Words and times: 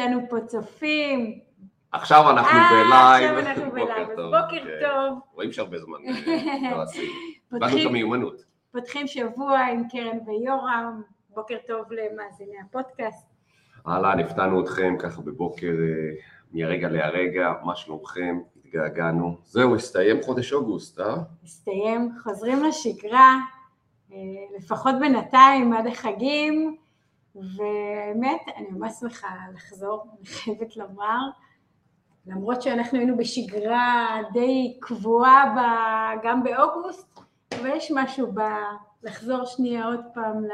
איתנו 0.00 0.20
פה 0.30 0.40
צופים. 0.46 1.38
עכשיו 1.92 2.30
אנחנו 2.30 2.58
אה, 2.58 2.70
בלייב. 2.70 3.38
עכשיו 3.38 3.50
אנחנו 3.50 3.70
בלייב, 3.74 4.10
אז 4.10 4.16
בוקר 4.16 4.64
כן. 4.64 4.86
טוב. 4.88 5.18
רואים 5.34 5.52
שהרבה 5.52 5.78
זמן 5.78 5.98
אה, 6.06 6.70
לא 6.76 6.82
עשינו. 6.82 7.04
איבדנו 7.04 7.66
את 7.66 7.72
פותחים- 7.72 7.88
המיומנות. 7.88 8.44
פותחים 8.72 9.06
שבוע 9.06 9.58
עם 9.60 9.82
קרן 9.92 10.18
ויורם. 10.26 11.02
בוקר 11.34 11.56
טוב 11.66 11.84
למאזיני 11.92 12.56
הפודקאסט. 12.68 13.26
אהלן, 13.88 14.20
הפתענו 14.20 14.60
אתכם 14.64 14.96
ככה 14.98 15.22
בבוקר 15.22 15.66
אה, 15.66 16.20
מהרגע 16.52 16.88
להרגע, 16.88 17.52
מה 17.64 17.76
שלומכם? 17.76 18.38
התגעגענו. 18.56 19.36
זהו, 19.44 19.74
הסתיים 19.74 20.22
חודש 20.22 20.52
אוגוסט, 20.52 21.00
אה? 21.00 21.14
מסתיים, 21.44 22.12
חוזרים 22.22 22.64
לשגרה, 22.64 23.36
לפחות 24.58 24.94
בינתיים 25.00 25.72
עד 25.72 25.86
החגים, 25.86 26.76
ובאמת, 27.34 28.40
אני 28.56 28.66
ממש 28.70 28.92
שמחה 29.00 29.28
לחזור, 29.54 30.06
אני 30.18 30.26
חייבת 30.26 30.76
לומר, 30.76 31.18
למרות 32.26 32.62
שאנחנו 32.62 32.98
היינו 32.98 33.16
בשגרה 33.16 34.16
די 34.32 34.76
קבועה 34.80 35.54
ב- 35.56 36.26
גם 36.26 36.42
באוגוסט, 36.42 37.20
אבל 37.54 37.70
יש 37.76 37.92
משהו 37.94 38.32
בלחזור 39.02 39.44
שנייה 39.44 39.86
עוד 39.86 40.00
פעם 40.14 40.44
ל... 40.44 40.50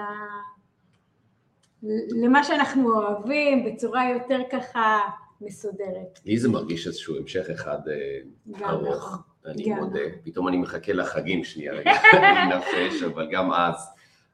למה 2.22 2.44
שאנחנו 2.44 2.95
אוהבים, 2.95 3.64
בצורה 3.64 4.10
יותר 4.10 4.40
ככה 4.52 5.00
מסודרת. 5.40 6.20
לי 6.24 6.38
זה 6.38 6.48
מרגיש 6.48 6.86
איזשהו 6.86 7.16
המשך 7.16 7.50
אחד 7.50 7.78
אה, 7.88 8.68
ארוך, 8.68 8.96
נכון. 8.96 9.18
אני 9.46 9.74
מודה. 9.74 10.00
פתאום 10.24 10.48
אני 10.48 10.56
מחכה 10.56 10.92
לחגים 10.92 11.45
שנייה, 11.45 11.72
רגע, 11.72 11.92
להינפש, 12.12 13.02
אבל 13.02 13.28
גם 13.32 13.52
אז. 13.52 13.90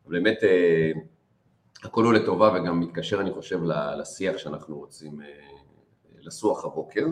באמת, 0.06 0.44
אה, 0.44 0.90
הכל 1.84 2.04
הוא 2.04 2.12
לטובה 2.12 2.52
וגם 2.54 2.80
מתקשר, 2.80 3.20
אני 3.20 3.32
חושב, 3.32 3.60
לשיח 3.98 4.38
שאנחנו 4.38 4.78
רוצים 4.78 5.20
אה, 5.20 5.26
לסוח 6.20 6.64
הבוקר. 6.64 7.06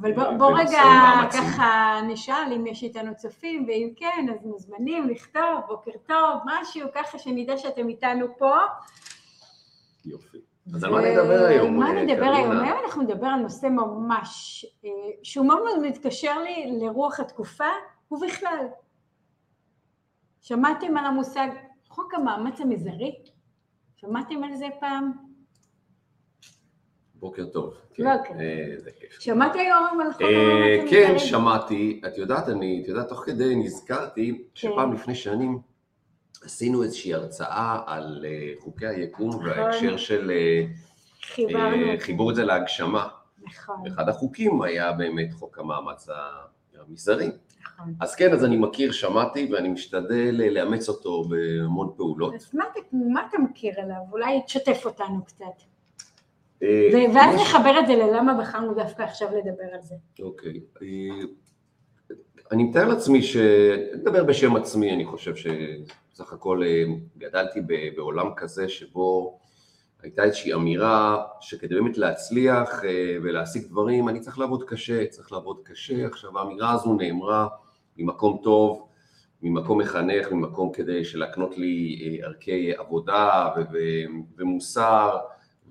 אבל 0.00 0.12
בוא, 0.12 0.22
אה, 0.22 0.36
בוא 0.36 0.58
רגע. 0.58 0.82
ככה 1.32 2.00
נשאל 2.08 2.52
אם 2.56 2.66
יש 2.66 2.82
איתנו 2.82 3.16
צופים, 3.16 3.64
ואם 3.68 3.92
כן, 3.96 4.26
אז 4.34 4.46
מוזמנים 4.46 5.08
לכתוב, 5.08 5.60
בוקר 5.68 5.90
טוב, 6.06 6.40
משהו, 6.44 6.88
ככה 6.94 7.18
שנדע 7.18 7.56
שאתם 7.56 7.88
איתנו 7.88 8.26
פה. 8.38 8.54
יופי. 10.04 10.38
אז 10.74 10.84
על 10.84 10.90
מה 10.90 11.00
נדבר 11.00 11.44
היום? 11.44 11.76
מה 11.76 11.86
אה, 11.86 12.02
נדבר? 12.02 12.32
היום? 12.36 12.50
היום 12.50 12.78
אנחנו 12.84 13.02
נדבר 13.02 13.26
על 13.26 13.40
נושא 13.40 13.66
ממש, 13.66 14.66
שהוא 15.22 15.46
מאוד 15.46 15.62
מאוד 15.64 15.78
מתקשר 15.80 16.38
לי 16.38 16.78
לרוח 16.80 17.20
התקופה, 17.20 17.68
ובכלל. 18.10 18.66
שמעתם 20.40 20.96
על 20.96 21.06
המושג 21.06 21.48
חוק 21.88 22.14
המאמץ 22.14 22.60
המזערי? 22.60 23.14
שמעתם 24.06 24.44
על 24.44 24.56
זה 24.56 24.66
פעם? 24.80 25.12
בוקר 27.14 27.46
טוב. 27.46 27.74
בוקר. 27.90 28.04
אה, 28.40 28.74
זה 28.78 28.90
כיף. 29.00 29.20
שמעת 29.20 29.56
היום 29.56 30.00
על 30.00 30.12
חוק 30.12 30.22
אה, 30.22 30.84
כן? 30.90 31.18
שמעתי. 31.18 32.00
את 32.06 32.18
יודעת, 32.18 32.48
אני, 32.48 32.80
את 32.82 32.88
יודעת, 32.88 33.08
תוך 33.08 33.22
כדי 33.26 33.56
נזכרתי 33.56 34.44
שפעם 34.54 34.92
לפני 34.92 35.14
שנים 35.14 35.58
עשינו 36.44 36.82
איזושהי 36.82 37.14
הרצאה 37.14 37.78
על 37.86 38.24
אה, 38.28 38.52
חוקי 38.60 38.86
היקום 38.86 39.28
נכון. 39.28 39.46
וההקשר 39.46 39.96
של 39.96 40.30
אה, 40.30 40.64
חיברנו. 41.22 41.86
אה, 41.86 41.94
חיבור 41.98 42.30
את 42.30 42.36
זה 42.36 42.44
להגשמה. 42.44 43.08
נכון, 43.42 43.86
אחד 43.86 44.08
החוקים 44.08 44.62
היה 44.62 44.92
באמת 44.92 45.32
חוק 45.32 45.58
המאמץ 45.58 46.08
המזערי. 46.74 47.30
אז 48.00 48.14
כן, 48.14 48.32
אז 48.32 48.44
אני 48.44 48.56
מכיר, 48.56 48.92
שמעתי, 48.92 49.48
ואני 49.52 49.68
משתדל 49.68 50.40
אה, 50.42 50.50
לאמץ 50.50 50.88
אותו 50.88 51.24
בהמון 51.24 51.92
פעולות. 51.96 52.34
אז 52.34 52.50
מה 52.92 53.26
אתה, 53.28 53.38
מכיר 53.38 53.74
עליו? 53.82 53.96
אולי 54.12 54.40
תשתף 54.46 54.82
אותנו 54.84 55.24
קצת. 55.24 55.44
אה, 56.62 56.88
ואז 57.14 57.40
נחבר 57.40 57.78
את 57.80 57.86
זה 57.86 57.94
ללמה 57.94 58.34
בחרנו 58.40 58.74
דווקא 58.74 59.02
עכשיו 59.02 59.28
לדבר 59.28 59.74
על 59.74 59.82
זה. 59.82 59.94
אוקיי. 60.20 60.60
אה, 60.82 60.88
אני 62.52 62.64
מתאר 62.64 62.88
לעצמי 62.88 63.22
ש... 63.22 63.36
נדבר 63.94 64.24
בשם 64.24 64.56
עצמי, 64.56 64.94
אני 64.94 65.04
חושב 65.04 65.34
שסך 65.36 66.32
הכל 66.32 66.62
גדלתי 67.18 67.60
בעולם 67.96 68.34
כזה 68.36 68.68
שבו 68.68 69.38
הייתה 70.02 70.24
איזושהי 70.24 70.54
אמירה 70.54 71.24
שכדי 71.40 71.74
באמת 71.74 71.98
להצליח 71.98 72.84
אה, 72.84 73.16
ולהשיג 73.22 73.66
דברים, 73.66 74.08
אני 74.08 74.20
צריך 74.20 74.38
לעבוד 74.38 74.64
קשה, 74.64 75.06
צריך 75.06 75.32
לעבוד 75.32 75.56
קשה. 75.64 76.06
עכשיו 76.06 76.38
האמירה 76.38 76.72
הזו 76.72 76.94
נאמרה 76.94 77.48
ממקום 77.96 78.40
טוב, 78.42 78.88
ממקום 79.42 79.80
מחנך, 79.80 80.32
ממקום 80.32 80.72
כדי 80.72 81.04
שלהקנות 81.04 81.58
לי 81.58 82.00
אה, 82.02 82.26
ערכי 82.26 82.72
עבודה 82.76 83.50
ומוסר 84.36 85.18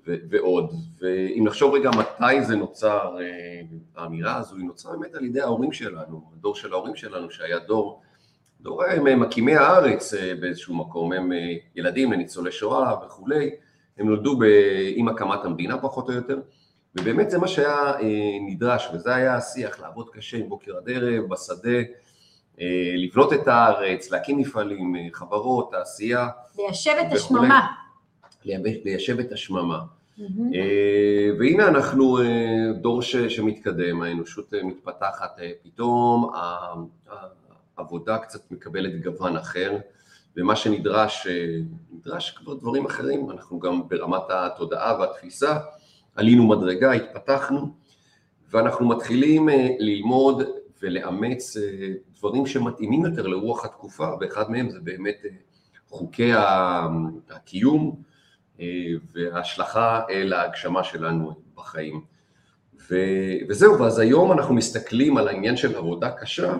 ו- 0.06 0.16
ועוד. 0.30 0.72
ואם 1.00 1.44
נחשוב 1.46 1.74
רגע 1.74 1.90
מתי 1.90 2.44
זה 2.44 2.56
נוצר, 2.56 3.16
אה, 3.20 3.60
האמירה 3.96 4.36
הזו, 4.36 4.56
היא 4.56 4.64
נוצרה 4.64 4.96
באמת 4.96 5.14
על 5.14 5.24
ידי 5.24 5.40
ההורים 5.40 5.72
שלנו, 5.72 6.22
הדור 6.32 6.54
של 6.54 6.72
ההורים 6.72 6.96
שלנו, 6.96 7.30
שהיה 7.30 7.58
דור, 7.58 8.02
דור 8.60 8.84
הם 8.84 9.20
מקימי 9.20 9.56
הארץ 9.56 10.14
באיזשהו 10.40 10.74
מקום, 10.74 11.12
הם 11.12 11.32
ילדים 11.74 12.12
לניצולי 12.12 12.52
שואה 12.52 12.94
וכולי, 13.06 13.50
הם 13.98 14.06
נולדו 14.06 14.38
ב- 14.38 14.44
עם 14.94 15.08
הקמת 15.08 15.44
המדינה 15.44 15.78
פחות 15.78 16.08
או 16.08 16.14
יותר, 16.14 16.38
ובאמת 16.98 17.30
זה 17.30 17.38
מה 17.38 17.48
שהיה 17.48 17.92
אה, 18.00 18.00
נדרש, 18.46 18.88
וזה 18.94 19.14
היה 19.14 19.36
השיח, 19.36 19.80
לעבוד 19.80 20.10
קשה 20.10 20.36
עם 20.36 20.48
בוקר 20.48 20.76
עד 20.76 20.90
ערב, 20.90 21.24
בשדה, 21.28 21.78
אה, 22.60 22.66
לבנות 22.96 23.32
את 23.32 23.48
הארץ, 23.48 24.10
להקים 24.10 24.38
מפעלים, 24.38 24.96
אה, 24.96 25.06
חברות, 25.12 25.70
תעשייה, 25.70 26.28
ליישב 26.58 26.92
את. 27.06 27.12
השממה. 27.12 27.66
ליישב 28.84 29.18
את 29.20 29.32
השממה. 29.32 29.78
והנה 31.38 31.68
אנחנו 31.68 32.18
דור 32.80 33.02
ש- 33.02 33.16
שמתקדם, 33.16 34.02
האנושות 34.02 34.54
מתפתחת, 34.64 35.30
פתאום 35.62 36.30
העבודה 37.76 38.18
קצת 38.18 38.50
מקבלת 38.50 39.02
גוון 39.02 39.36
אחר, 39.36 39.76
ומה 40.36 40.56
שנדרש, 40.56 41.26
אה, 41.26 41.56
נדרש 41.92 42.30
כבר 42.30 42.54
דברים 42.54 42.86
אחרים, 42.86 43.30
אנחנו 43.30 43.60
גם 43.60 43.88
ברמת 43.88 44.22
התודעה 44.30 45.00
והתפיסה 45.00 45.58
עלינו 46.14 46.48
מדרגה, 46.48 46.92
התפתחנו, 46.92 47.74
ואנחנו 48.50 48.88
מתחילים 48.88 49.48
אה, 49.48 49.68
ללמוד 49.78 50.42
ולאמץ 50.82 51.56
אה, 51.56 51.88
דברים 52.18 52.46
שמתאימים 52.46 53.04
יותר 53.04 53.26
לרוח 53.26 53.64
התקופה, 53.64 54.08
ואחד 54.20 54.50
מהם 54.50 54.70
זה 54.70 54.80
באמת 54.80 55.16
חוקי 55.88 56.30
הקיום, 57.30 58.02
וההשלכה 59.12 60.00
אל 60.10 60.32
ההגשמה 60.32 60.84
שלנו 60.84 61.34
בחיים. 61.54 62.00
ו- 62.90 63.36
וזהו, 63.48 63.78
ואז 63.78 63.98
היום 63.98 64.32
אנחנו 64.32 64.54
מסתכלים 64.54 65.16
על 65.16 65.28
העניין 65.28 65.56
של 65.56 65.76
עבודה 65.76 66.10
קשה 66.10 66.56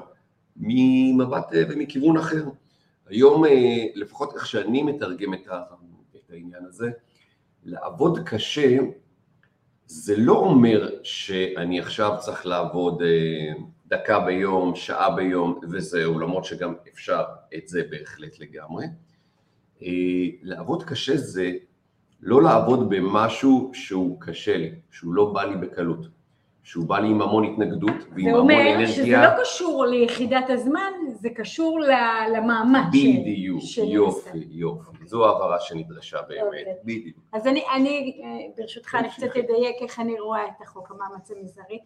ממבט 0.56 1.46
ומכיוון 1.52 2.16
אחר. 2.16 2.44
היום, 3.08 3.44
אה, 3.44 3.84
לפחות 3.94 4.34
איך 4.34 4.46
שאני 4.46 4.82
מתרגם 4.82 5.34
את, 5.34 5.48
העניין 6.30 6.64
הזה, 6.64 6.90
לעבוד 7.64 8.18
קשה 8.24 8.78
זה 9.86 10.16
לא 10.16 10.36
אומר 10.36 10.90
שאני 11.02 11.80
עכשיו 11.80 12.16
צריך 12.20 12.46
לעבוד 12.46 13.02
אה, 13.02 13.52
דקה 13.86 14.20
ביום, 14.20 14.76
שעה 14.76 15.16
ביום 15.16 15.60
וזהו, 15.70 16.18
למרות 16.18 16.44
שגם 16.44 16.74
אפשר 16.92 17.22
את 17.54 17.68
זה 17.68 17.82
בהחלט 17.90 18.38
לגמרי. 18.38 18.86
אה, 19.82 19.88
לעבוד 20.42 20.82
קשה 20.82 21.16
זה 21.16 21.52
לא 22.20 22.42
לעבוד 22.42 22.90
במשהו 22.90 23.70
שהוא 23.74 24.20
קשה 24.20 24.56
לי, 24.56 24.70
שהוא 24.90 25.14
לא 25.14 25.32
בא 25.32 25.44
לי 25.44 25.56
בקלות, 25.56 26.06
שהוא 26.62 26.84
בא 26.88 26.98
לי 26.98 27.08
עם 27.08 27.22
המון 27.22 27.44
התנגדות 27.44 27.90
ועם 28.10 28.24
זה 28.24 28.30
המון 28.30 28.40
אומר 28.40 28.86
שזה 28.86 29.02
אנרגיה. 29.02 29.22
לא 29.36 29.42
קשור 29.42 29.84
ליחידת 29.86 30.50
הזמן, 30.50 30.90
זה 31.12 31.30
קשור 31.30 31.80
למאמץ. 32.34 32.84
ש- 32.94 32.96
בדיוק. 32.96 33.62
יופי, 33.88 34.46
יופי. 34.50 34.96
זו 35.04 35.26
ההבהרה 35.26 35.60
שנדרשה 35.60 36.18
באמת. 36.28 36.66
בדיוק. 36.84 37.16
אז 37.32 37.46
אני, 37.46 37.64
אני 37.76 38.20
אה, 38.24 38.28
ברשותך, 38.56 38.94
אני. 38.94 39.08
קצת 39.10 39.36
אדייק 39.36 39.76
איך 39.82 40.00
אני 40.00 40.20
רואה 40.20 40.46
את 40.46 40.62
החוק 40.62 40.90
המאמץ 40.90 41.30
המזערי. 41.30 41.78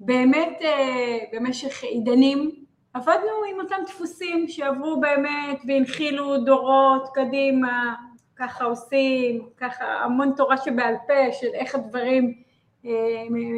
באמת 0.00 0.58
אה, 0.62 1.18
במשך 1.32 1.82
עידנים 1.82 2.50
עבדנו 2.94 3.44
עם 3.54 3.60
אותם 3.60 3.76
דפוסים 3.86 4.48
שעברו 4.48 5.00
באמת 5.00 5.60
והנחילו 5.68 6.44
דורות 6.44 7.08
קדימה, 7.14 7.94
ככה 8.36 8.64
עושים, 8.64 9.48
ככה 9.56 9.84
המון 9.84 10.32
תורה 10.36 10.56
שבעל 10.56 10.94
פה 11.06 11.32
של 11.32 11.46
איך 11.54 11.74
הדברים 11.74 12.43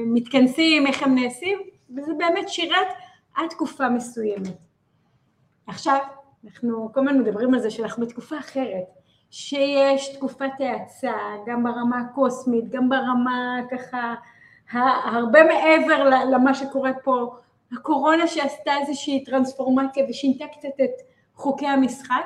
מתכנסים, 0.06 0.86
איך 0.86 1.02
הם 1.02 1.14
נעשים, 1.14 1.58
וזה 1.96 2.12
באמת 2.18 2.48
שירת 2.48 2.86
עד 3.34 3.48
תקופה 3.50 3.88
מסוימת. 3.88 4.56
עכשיו, 5.66 5.98
אנחנו 6.44 6.90
כל 6.94 7.00
הזמן 7.00 7.18
מדברים 7.18 7.54
על 7.54 7.60
זה 7.60 7.70
שאנחנו 7.70 8.06
בתקופה 8.06 8.38
אחרת, 8.38 8.84
שיש 9.30 10.16
תקופת 10.16 10.50
האצה, 10.58 11.12
גם 11.46 11.64
ברמה 11.64 12.00
הקוסמית, 12.00 12.68
גם 12.70 12.88
ברמה 12.88 13.60
ככה, 13.70 14.14
הרבה 15.04 15.40
מעבר 15.44 16.04
למה 16.04 16.54
שקורה 16.54 16.90
פה, 17.04 17.36
הקורונה 17.72 18.26
שעשתה 18.26 18.72
איזושהי 18.80 19.24
טרנספורמציה 19.24 20.06
ושינתה 20.08 20.44
קצת 20.46 20.80
את 20.84 20.90
חוקי 21.34 21.66
המשחק, 21.66 22.24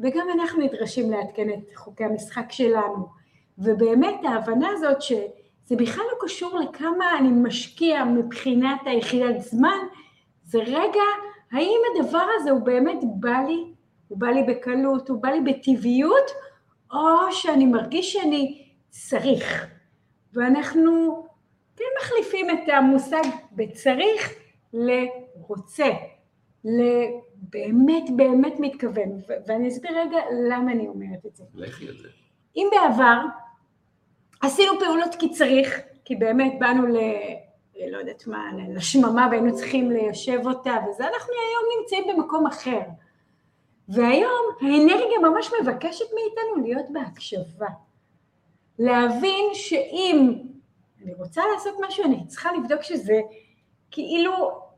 וגם 0.00 0.26
אנחנו 0.34 0.62
נדרשים 0.62 1.10
לעדכן 1.10 1.50
את 1.50 1.76
חוקי 1.76 2.04
המשחק 2.04 2.52
שלנו. 2.52 3.06
ובאמת 3.58 4.14
ההבנה 4.24 4.68
הזאת 4.72 5.02
שזה 5.02 5.26
זה 5.70 5.76
בכלל 5.76 6.04
לא 6.12 6.26
קשור 6.26 6.58
לכמה 6.58 7.18
אני 7.18 7.28
משקיע 7.28 8.04
מבחינת 8.04 8.80
היחידת 8.84 9.40
זמן, 9.40 9.78
זה 10.44 10.58
רגע, 10.58 11.02
האם 11.52 11.80
הדבר 11.94 12.26
הזה 12.36 12.50
הוא 12.50 12.60
באמת 12.60 12.98
בא 13.20 13.38
לי, 13.48 13.64
הוא 14.08 14.18
בא 14.18 14.26
לי 14.26 14.42
בקלות, 14.42 15.08
הוא 15.08 15.22
בא 15.22 15.28
לי 15.28 15.40
בטבעיות, 15.40 16.30
או 16.92 17.32
שאני 17.32 17.66
מרגיש 17.66 18.12
שאני 18.12 18.68
צריך. 18.88 19.66
ואנחנו 20.32 21.26
כן 21.76 21.84
מחליפים 22.00 22.50
את 22.50 22.68
המושג 22.68 23.22
בצריך 23.52 24.34
לרוצה, 24.72 25.88
לבאמת 26.64 28.10
באמת 28.16 28.54
מתכוון, 28.58 29.18
ואני 29.46 29.68
אסביר 29.68 29.90
רגע 29.98 30.18
למה 30.48 30.72
אני 30.72 30.88
אומרת 30.88 31.26
את 31.26 31.36
זה. 31.36 31.44
לכי 31.54 31.88
על 31.88 31.96
זה. 31.96 32.08
אם 32.56 32.68
בעבר 32.72 33.20
עשינו 34.40 34.72
פעולות 34.78 35.14
כי 35.14 35.28
צריך, 35.28 35.80
כי 36.04 36.16
באמת 36.16 36.52
באנו 36.58 36.86
ל... 36.86 36.98
לא 37.90 37.98
יודעת 37.98 38.26
מה, 38.26 38.50
לשממה 38.74 39.28
והיינו 39.30 39.54
צריכים 39.54 39.90
ליישב 39.90 40.40
אותה 40.46 40.76
וזה, 40.88 41.04
אנחנו 41.04 41.32
היום 41.32 41.80
נמצאים 41.80 42.04
במקום 42.16 42.46
אחר. 42.46 42.80
והיום 43.88 44.42
האנרגיה 44.60 45.18
ממש 45.22 45.50
מבקשת 45.60 46.04
מאיתנו 46.14 46.66
להיות 46.66 46.86
בהקשבה. 46.92 47.68
להבין 48.78 49.44
שאם 49.52 50.34
אני 51.04 51.14
רוצה 51.14 51.42
לעשות 51.54 51.74
משהו, 51.88 52.04
אני 52.04 52.26
צריכה 52.26 52.52
לבדוק 52.52 52.82
שזה 52.82 53.20
כאילו, 53.90 54.32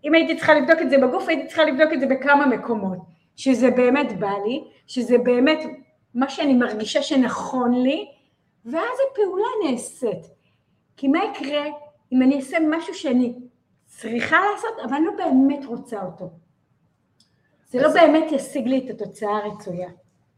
אם 0.05 0.15
הייתי 0.15 0.37
צריכה 0.37 0.55
לבדוק 0.55 0.79
את 0.83 0.91
זה 0.91 0.99
בגוף, 0.99 1.29
הייתי 1.29 1.47
צריכה 1.47 1.65
לבדוק 1.65 1.93
את 1.93 2.01
זה 2.01 2.07
בכמה 2.07 2.47
מקומות. 2.47 2.99
שזה 3.37 3.71
באמת 3.71 4.19
בא 4.19 4.33
לי, 4.45 4.65
שזה 4.87 5.19
באמת 5.19 5.59
מה 6.15 6.29
שאני 6.29 6.55
מרגישה 6.55 7.03
שנכון 7.03 7.83
לי, 7.83 8.09
ואז 8.65 8.99
הפעולה 9.11 9.49
נעשית. 9.65 10.27
כי 10.97 11.09
מה 11.09 11.19
יקרה 11.25 11.65
אם 12.13 12.23
אני 12.23 12.37
אעשה 12.37 12.57
משהו 12.71 12.95
שאני 12.95 13.35
צריכה 13.87 14.37
לעשות, 14.53 14.85
אבל 14.85 14.95
אני 14.95 15.07
לא 15.07 15.13
באמת 15.17 15.65
רוצה 15.65 16.05
אותו? 16.05 16.31
זה 17.71 17.83
לא 17.83 17.93
באמת 17.93 18.33
ישיג 18.33 18.67
לי 18.67 18.79
את 18.79 18.91
התוצאה 18.91 19.37
הרצויה. 19.37 19.91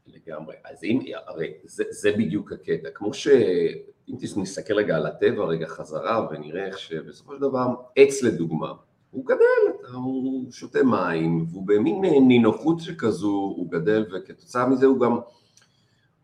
לגמרי. 0.06 0.55
אז 0.65 0.85
אם, 0.85 1.00
הרי 1.26 1.53
זה, 1.65 1.85
זה 1.91 2.12
בדיוק 2.12 2.53
הקטע. 2.53 2.88
כמו 2.94 3.15
שאם 3.15 4.17
נסתכל 4.37 4.75
רגע 4.75 4.97
על 4.97 5.06
הטבע 5.06 5.44
רגע 5.44 5.67
חזרה 5.67 6.26
ונראה 6.31 6.67
איך 6.67 6.79
שבסופו 6.79 7.35
של 7.35 7.41
דבר, 7.41 7.67
עץ 7.97 8.23
לדוגמה, 8.23 8.73
הוא 9.11 9.26
גדל, 9.26 9.93
הוא 9.94 10.53
שותה 10.53 10.82
מים, 10.82 11.47
והוא 11.50 11.67
במין 11.67 12.29
נינוחות 12.29 12.81
שכזו, 12.81 13.55
הוא 13.56 13.71
גדל, 13.71 14.06
וכתוצאה 14.12 14.69
מזה 14.69 14.87
הוא 14.87 15.00
גם, 15.00 15.19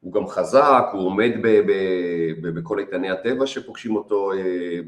הוא 0.00 0.12
גם 0.12 0.26
חזק, 0.26 0.84
הוא 0.92 1.06
עומד 1.06 1.30
ב, 1.42 1.46
ב, 1.46 1.72
ב, 2.42 2.58
בכל 2.58 2.78
איתני 2.78 3.10
הטבע 3.10 3.46
שפוגשים 3.46 3.96
אותו 3.96 4.32
אה, 4.32 4.38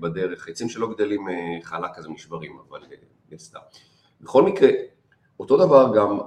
בדרך, 0.01 0.49
עצים 0.49 0.69
שלא 0.69 0.95
גדלים 0.95 1.29
אה, 1.29 1.35
חלק 1.63 1.99
אז 1.99 2.09
נשברים, 2.09 2.53
אבל 2.69 2.81
אה, 3.33 3.39
סתם. 3.39 3.61
בכל 4.21 4.43
מקרה, 4.43 4.69
אותו 5.41 5.57
דבר 5.57 5.93
גם 5.97 6.19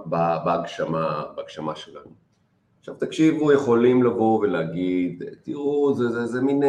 בהגשמה, 0.46 1.24
בהגשמה 1.36 1.76
שלנו. 1.76 2.26
עכשיו 2.80 2.96
תקשיבו, 2.96 3.54
יכולים 3.54 4.04
לבוא 4.04 4.40
ולהגיד, 4.40 5.24
תראו, 5.44 5.94
זה, 5.94 6.10
זה, 6.10 6.26
זה 6.26 6.42
מין 6.42 6.64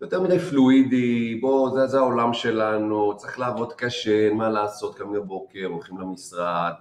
יותר 0.00 0.20
מדי 0.22 0.38
פלואידי, 0.38 1.34
בוא, 1.40 1.70
זה, 1.70 1.86
זה 1.86 1.98
העולם 1.98 2.34
שלנו, 2.34 3.16
צריך 3.16 3.38
לעבוד 3.38 3.72
קשה, 3.72 4.26
אין 4.28 4.36
מה 4.36 4.48
לעשות, 4.48 4.94
קמים 4.94 5.12
בבוקר, 5.12 5.66
הולכים 5.66 5.98
למשרד, 5.98 6.72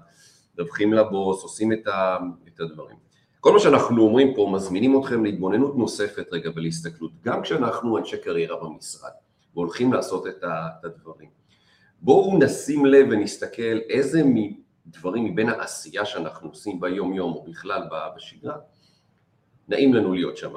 מדווחים 0.54 0.94
לבוס, 0.94 1.44
עושים 1.44 1.74
את, 1.74 1.88
ה, 1.88 2.18
את 2.48 2.60
הדברים. 2.60 3.09
כל 3.40 3.54
מה 3.54 3.60
שאנחנו 3.60 4.02
אומרים 4.02 4.34
פה, 4.36 4.50
מזמינים 4.54 5.00
אתכם 5.00 5.26
להתבוננות 5.26 5.78
נוספת 5.78 6.28
רגע 6.32 6.50
ולהסתכלות, 6.56 7.12
גם 7.24 7.42
כשאנחנו 7.42 7.98
אנשי 7.98 8.18
קריירה 8.18 8.64
במשרד, 8.64 9.12
והולכים 9.54 9.94
לעשות 9.94 10.28
את, 10.28 10.44
הדברים. 10.84 11.30
בואו 12.02 12.38
נשים 12.38 12.86
לב 12.86 13.08
ונסתכל 13.12 13.80
איזה 13.90 14.22
דברים 14.88 15.26
מבין 15.26 15.50
העשייה 15.50 16.06
שאנחנו 16.06 16.50
עושים 16.50 16.80
ביום 16.80 17.14
יום 17.14 17.34
או 17.34 17.44
בכלל 17.44 17.82
בשגרה, 18.16 18.58
נעים 19.68 19.94
לנו 19.94 20.14
להיות 20.14 20.38
שם. 20.38 20.52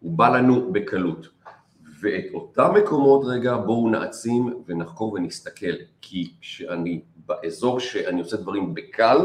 הוא 0.00 0.18
בא 0.18 0.28
לנו 0.28 0.72
בקלות. 0.72 1.28
ואת 2.02 2.24
אותם 2.34 2.74
מקומות 2.74 3.22
רגע 3.24 3.56
בואו 3.56 3.90
נעצים 3.90 4.62
ונחקור 4.66 5.12
ונסתכל, 5.12 5.74
כי 6.00 6.32
כשאני 6.40 7.00
באזור 7.26 7.80
שאני 7.80 8.20
עושה 8.20 8.36
דברים 8.36 8.74
בקל, 8.74 9.18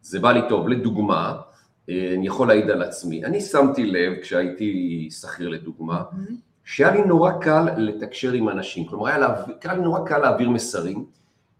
זה 0.00 0.20
בא 0.20 0.32
לי 0.32 0.40
טוב. 0.48 0.68
לדוגמה, 0.68 1.40
אני 1.88 2.26
יכול 2.26 2.48
להעיד 2.48 2.70
על 2.70 2.82
עצמי, 2.82 3.24
אני 3.24 3.40
שמתי 3.40 3.86
לב 3.86 4.12
כשהייתי 4.22 5.08
שכיר 5.10 5.48
לדוגמה, 5.48 6.02
mm-hmm. 6.02 6.32
שהיה 6.64 6.90
לי 6.90 7.02
נורא 7.02 7.32
קל 7.40 7.68
לתקשר 7.76 8.32
עם 8.32 8.48
אנשים, 8.48 8.86
כלומר 8.86 9.06
היה 9.06 9.74
לי 9.74 9.82
נורא 9.82 10.08
קל 10.08 10.18
להעביר 10.18 10.50
מסרים, 10.50 11.06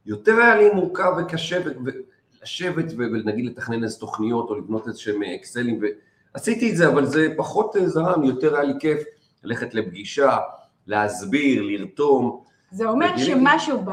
יותר 0.07 0.37
היה 0.37 0.57
לי 0.57 0.71
מורכב 0.75 1.13
וקשה 1.19 1.59
ולשבת 1.85 2.85
ונגיד 2.99 3.47
לתכנן 3.47 3.85
איזה 3.85 3.99
תוכניות 3.99 4.51
או 4.51 4.55
לבנות 4.55 4.89
איזה 4.89 4.99
שהם 4.99 5.23
אקסלים 5.23 5.81
ועשיתי 6.35 6.71
את 6.71 6.77
זה 6.77 6.89
אבל 6.89 7.05
זה 7.05 7.29
פחות 7.37 7.77
זרם, 7.85 8.25
יותר 8.25 8.55
היה 8.57 8.65
לי 8.65 8.75
כיף 8.81 9.03
ללכת 9.45 9.75
לפגישה, 9.75 10.37
להסביר, 10.87 11.63
לרתום. 11.63 12.47
זה 12.77 12.89
אומר 12.89 13.17
שמשהו 13.17 13.85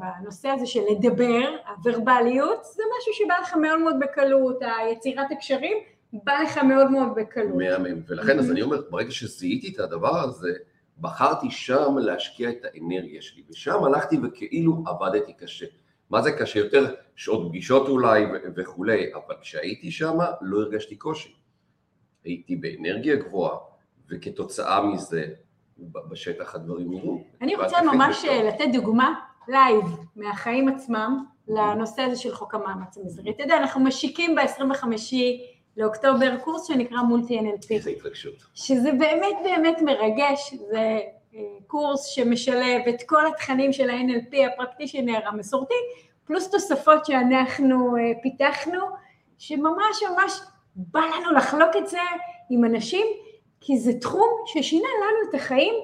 בנושא 0.00 0.48
הזה 0.48 0.66
של 0.66 0.80
לדבר, 0.90 1.48
הוורבליות, 1.76 2.64
זה 2.64 2.82
משהו 2.98 3.12
שבא 3.12 3.34
לך 3.42 3.54
מאוד 3.54 3.80
מאוד 3.80 3.96
בקלות, 4.00 4.58
היצירת 4.60 5.32
הקשרים 5.32 5.76
בא 6.12 6.32
לך 6.42 6.58
מאוד 6.58 6.90
מאוד 6.90 7.08
בקלות. 7.16 7.56
מהמם, 7.56 8.00
ולכן 8.08 8.38
אז 8.38 8.50
אני 8.50 8.62
אומר, 8.62 8.80
ברגע 8.90 9.10
שזיהיתי 9.10 9.72
את 9.74 9.80
הדבר 9.80 10.20
הזה, 10.20 10.52
בחרתי 10.98 11.50
שם 11.50 11.98
להשקיע 11.98 12.50
את 12.50 12.64
האנרגיה 12.64 13.22
שלי, 13.22 13.42
ושם 13.50 13.84
הלכתי 13.84 14.18
וכאילו 14.22 14.84
עבדתי 14.86 15.32
קשה. 15.32 15.66
מה 16.10 16.22
זה 16.22 16.32
קשה? 16.32 16.58
יותר 16.58 16.94
שעות 17.16 17.48
פגישות 17.48 17.88
אולי 17.88 18.24
וכולי, 18.56 19.14
אבל 19.14 19.34
כשהייתי 19.40 19.90
שם 19.90 20.18
לא 20.40 20.60
הרגשתי 20.60 20.96
קושי. 20.96 21.34
הייתי 22.24 22.56
באנרגיה 22.56 23.16
גבוהה, 23.16 23.58
וכתוצאה 24.10 24.86
מזה 24.86 25.26
בשטח 26.10 26.54
הדברים 26.54 26.90
נראו. 26.90 27.24
אני 27.42 27.56
רוצה 27.56 27.82
ממש 27.82 28.24
לתת 28.24 28.68
דוגמה 28.72 29.14
לייב 29.48 29.84
מהחיים 30.16 30.68
עצמם 30.68 31.24
לנושא 31.48 32.02
הזה 32.02 32.16
של 32.16 32.34
חוק 32.34 32.54
המאמץ 32.54 32.98
המזערי. 32.98 33.30
אתה 33.30 33.42
יודע, 33.42 33.56
אנחנו 33.56 33.80
משיקים 33.80 34.34
ב-25 34.34 34.84
לאוקטובר 35.76 36.36
קורס 36.44 36.66
שנקרא 36.66 37.02
מולטי 37.02 37.38
NLP. 37.38 37.66
איזה 37.70 37.90
התרגשות. 37.90 38.34
שזה 38.54 38.92
באמת 38.92 39.36
באמת 39.44 39.82
מרגש, 39.82 40.54
זה 40.70 40.98
אה, 41.34 41.40
קורס 41.66 42.06
שמשלב 42.06 42.82
את 42.88 43.02
כל 43.06 43.26
התכנים 43.26 43.72
של 43.72 43.90
ה-NLP, 43.90 44.36
הפרקטישנר 44.52 45.20
המסורתי, 45.28 45.74
פלוס 46.24 46.50
תוספות 46.50 47.06
שאנחנו 47.06 47.96
אה, 47.96 48.02
פיתחנו, 48.22 48.80
שממש 49.38 50.02
ממש 50.10 50.40
בא 50.76 51.00
לנו 51.00 51.32
לחלוק 51.32 51.76
את 51.78 51.88
זה 51.88 51.98
עם 52.50 52.64
אנשים, 52.64 53.06
כי 53.60 53.78
זה 53.78 53.92
תחום 54.00 54.28
ששינה 54.46 54.88
לנו 54.88 55.30
את 55.30 55.34
החיים, 55.34 55.74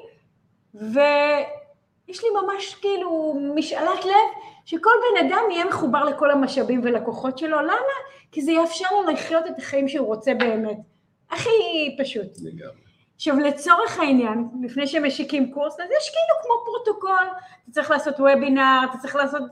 ויש 0.75 2.25
לי 2.25 2.29
ממש 2.43 2.75
כאילו 2.75 3.35
משאלת 3.55 4.05
לב 4.05 4.29
שכל 4.65 4.91
בן 5.01 5.27
אדם 5.27 5.43
יהיה 5.51 5.65
מחובר 5.65 6.05
לכל 6.05 6.31
המשאבים 6.31 6.81
ולכוחות 6.85 7.39
שלו, 7.39 7.61
למה? 7.61 7.97
כי 8.33 8.43
זה 8.43 8.53
יאפשר 8.53 8.87
לו 8.91 9.13
לחיות 9.13 9.47
את 9.47 9.59
החיים 9.59 9.89
שהוא 9.89 10.07
רוצה 10.07 10.35
באמת. 10.35 10.79
הכי 11.31 11.97
פשוט. 11.99 12.39
לגמרי. 12.43 12.87
עכשיו 13.17 13.39
לצורך 13.39 13.99
העניין, 13.99 14.49
לפני 14.63 14.87
שמשיקים 14.87 15.53
קורס, 15.53 15.81
אז 15.81 15.87
יש 15.99 16.11
כאילו 16.11 16.43
כמו 16.43 16.65
פרוטוקול, 16.65 17.29
אתה 17.63 17.71
צריך 17.71 17.91
לעשות 17.91 18.21
וובינר, 18.21 18.81
אתה 18.91 18.99
צריך 18.99 19.17
לעשות, 19.17 19.43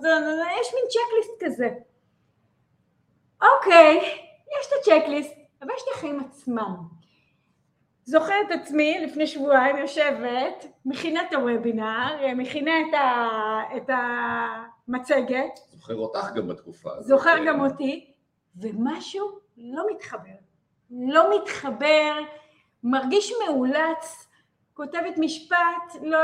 יש 0.61 0.75
מין 0.75 0.85
checklist 0.89 1.45
כזה. 1.45 1.69
אוקיי, 3.43 3.97
יש 4.61 4.67
את 4.67 4.73
ה 4.81 4.86
checklist, 4.86 5.35
אבל 5.63 5.71
יש 5.77 5.83
את 5.83 5.89
החיים 5.95 6.21
עצמם. 6.21 6.75
זוכרת 8.05 8.53
את 8.53 8.61
עצמי 8.61 8.99
לפני 9.07 9.27
שבועיים 9.27 9.77
יושבת, 9.77 10.67
מכינה 10.87 11.23
את 11.23 11.35
הוובינר, 11.35 12.35
מכינה 12.37 12.71
את, 12.81 12.95
ה, 12.95 13.77
את 13.77 13.91
המצגת. 14.89 15.59
זוכר 15.71 15.95
אותך 15.95 16.33
גם 16.35 16.49
בתקופה 16.49 16.91
הזאת. 16.93 17.05
זוכר 17.05 17.35
גם 17.47 17.61
אותי, 17.61 18.13
ומשהו 18.57 19.39
לא 19.57 19.87
מתחבר. 19.93 20.37
לא 20.91 21.37
מתחבר, 21.37 22.19
מרגיש 22.83 23.33
מאולץ, 23.47 24.29
כותבת 24.75 25.19
משפט, 25.19 26.03
לא, 26.03 26.19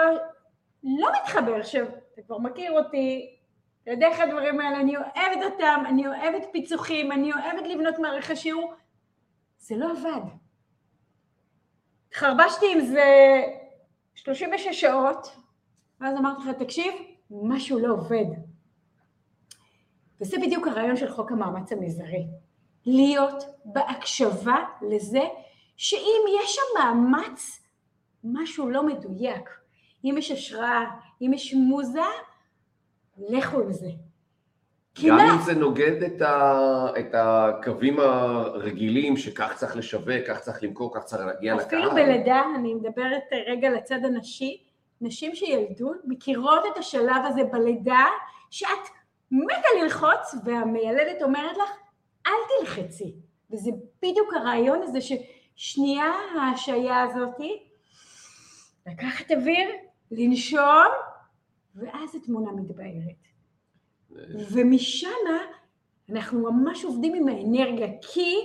לא 0.84 1.08
מתחבר. 1.22 1.54
עכשיו, 1.54 1.86
אתה 2.14 2.22
כבר 2.22 2.38
מכיר 2.38 2.72
אותי, 2.72 3.36
אתה 3.82 3.90
יודע 3.90 4.08
איך 4.08 4.20
הדברים 4.20 4.60
האלה, 4.60 4.80
אני 4.80 4.96
אוהבת 4.96 5.52
אותם, 5.52 5.82
אני 5.86 6.06
אוהבת 6.06 6.42
פיצוחים, 6.52 7.12
אני 7.12 7.32
אוהבת 7.32 7.66
לבנות 7.66 7.98
מערכת 7.98 8.36
שיעור, 8.36 8.72
זה 9.58 9.76
לא 9.76 9.90
עבד. 9.90 10.39
התחרבשתי 12.10 12.72
עם 12.72 12.80
זה 12.80 13.42
36 14.14 14.80
שעות, 14.80 15.36
ואז 16.00 16.16
אמרתי 16.18 16.42
לך, 16.42 16.56
תקשיב, 16.56 16.94
משהו 17.30 17.78
לא 17.78 17.92
עובד. 17.92 18.24
וזה 20.20 20.36
בדיוק 20.42 20.66
הרעיון 20.66 20.96
של 20.96 21.10
חוק 21.10 21.32
המאמץ 21.32 21.72
המזערי. 21.72 22.26
להיות 22.86 23.44
בהקשבה 23.64 24.56
לזה 24.82 25.22
שאם 25.76 26.22
יש 26.42 26.54
שם 26.54 26.78
מאמץ, 26.78 27.62
משהו 28.24 28.70
לא 28.70 28.86
מדויק. 28.86 29.50
אם 30.04 30.14
יש 30.18 30.30
השראה, 30.30 30.84
אם 31.22 31.32
יש 31.34 31.54
מוזה, 31.54 32.00
לכו 33.18 33.60
עם 33.60 33.72
זה. 33.72 33.90
גם 35.08 35.18
אם 35.20 35.40
זה 35.44 35.54
נוגד 35.54 36.02
את, 36.02 36.22
ה, 36.22 36.86
את 36.98 37.14
הקווים 37.14 38.00
הרגילים 38.00 39.16
שכך 39.16 39.54
צריך 39.56 39.76
לשווק, 39.76 40.26
כך 40.28 40.40
צריך 40.40 40.62
למכור, 40.62 40.94
כך 40.94 41.04
צריך 41.04 41.22
להגיע 41.22 41.54
לקהל. 41.54 41.66
אפילו 41.66 41.90
בלידה, 41.90 42.42
אני 42.56 42.74
מדברת 42.74 43.22
רגע 43.46 43.70
לצד 43.70 44.04
הנשי, 44.04 44.62
נשים 45.00 45.34
שילדו 45.34 45.92
מכירות 46.04 46.62
את 46.72 46.78
השלב 46.78 47.22
הזה 47.26 47.44
בלידה, 47.44 48.06
שאת 48.50 48.88
מתה 49.30 49.68
ללחוץ 49.82 50.34
והמיילדת 50.44 51.22
אומרת 51.22 51.56
לך, 51.56 51.70
אל 52.26 52.32
תלחצי. 52.60 53.14
וזה 53.50 53.70
בדיוק 54.02 54.34
הרעיון 54.34 54.82
הזה 54.82 54.98
ששנייה 55.00 56.12
ההשעיה 56.38 57.02
הזאתי, 57.02 57.62
לקחת 58.86 59.30
אוויר, 59.30 59.68
לנשום, 60.10 60.88
ואז 61.74 62.14
התמונה 62.14 62.52
מתבהרת. 62.52 63.29
ומשם 64.50 65.08
אנחנו 66.10 66.52
ממש 66.52 66.84
עובדים 66.84 67.14
עם 67.14 67.28
האנרגיה, 67.28 67.88
כי 68.02 68.36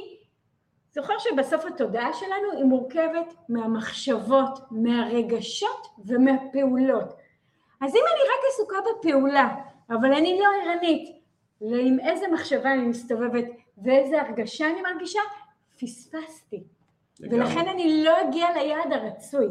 זוכר 0.93 1.13
שבסוף 1.19 1.65
התודעה 1.65 2.13
שלנו 2.13 2.51
היא 2.57 2.63
מורכבת 2.63 3.33
מהמחשבות, 3.49 4.59
מהרגשות 4.71 5.87
ומהפעולות. 6.05 7.13
אז 7.81 7.95
אם 7.95 8.01
אני 8.13 8.21
רק 8.23 8.53
עסוקה 8.53 8.75
בפעולה, 8.89 9.55
אבל 9.89 10.13
אני 10.13 10.39
לא 10.39 10.47
ערנית 10.63 11.15
עם 11.61 11.99
איזה 11.99 12.25
מחשבה 12.33 12.73
אני 12.73 12.81
מסתובבת 12.81 13.45
ואיזה 13.77 14.21
הרגשה 14.21 14.67
אני 14.67 14.81
מרגישה, 14.81 15.21
פספסתי. 15.81 16.63
לגמרי. 17.19 17.39
ולכן 17.39 17.67
אני 17.69 18.03
לא 18.03 18.21
אגיע 18.21 18.47
ליעד 18.53 18.93
הרצוי. 18.93 19.47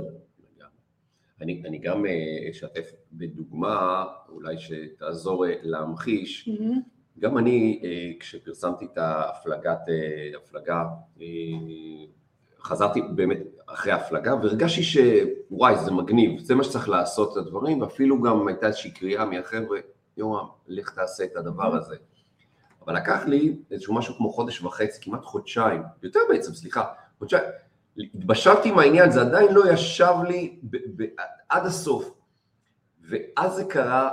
אני, 1.45 1.63
אני 1.67 1.79
גם 1.79 2.07
אה, 2.07 2.51
אשתף 2.51 2.93
בדוגמה, 3.13 4.05
אולי 4.29 4.59
שתעזור 4.59 5.47
אה, 5.47 5.55
להמחיש. 5.63 6.49
Mm-hmm. 6.49 6.79
גם 7.19 7.39
אני, 7.39 7.81
אה, 7.85 8.11
כשפרסמתי 8.21 8.85
את 8.85 8.99
ההפלגת, 8.99 9.79
הפלגה, 10.37 10.85
חזרתי 12.61 13.01
באמת 13.15 13.39
אחרי 13.67 13.93
ההפלגה 13.93 14.35
והרגשתי 14.35 14.83
שוואי 14.83 15.79
זה 15.85 15.91
מגניב, 15.91 16.41
זה 16.41 16.55
מה 16.55 16.65
שצריך 16.65 16.89
לעשות 16.89 17.33
את 17.33 17.37
הדברים 17.37 17.81
ואפילו 17.81 18.23
גם 18.23 18.49
הייתה 18.49 18.67
איזושהי 18.67 18.91
קריאה 18.91 19.25
מהחבר'ה, 19.25 19.79
יורם, 20.17 20.47
לך 20.69 20.91
תעשה 20.91 21.25
את 21.25 21.37
הדבר 21.37 21.77
הזה. 21.77 21.97
אבל 22.85 22.97
לקח 22.97 23.27
לי 23.27 23.57
איזשהו 23.71 23.95
משהו 23.95 24.15
כמו 24.15 24.33
חודש 24.33 24.63
וחצי, 24.63 25.01
כמעט 25.03 25.25
חודשיים, 25.25 25.83
יותר 26.03 26.21
בעצם, 26.29 26.55
סליחה, 26.55 26.85
חודשיים, 27.19 27.45
התבשלתי 27.99 28.69
עם 28.69 28.79
העניין, 28.79 29.11
זה 29.11 29.21
עדיין 29.21 29.55
לא 29.55 29.73
ישב 29.73 30.15
לי 30.29 30.59
ב- 30.63 31.03
ב- 31.03 31.07
עד 31.49 31.67
הסוף. 31.67 32.15
ואז 33.09 33.55
זה 33.55 33.65
קרה 33.65 34.11